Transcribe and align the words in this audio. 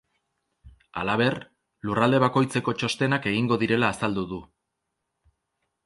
Halaber, 1.01 1.37
lurralde 1.89 2.21
bakoitzeko 2.25 2.75
txostenak 2.81 3.29
egingo 3.35 3.59
direla 3.65 3.93
azaldu 3.97 4.25
du. 4.35 4.45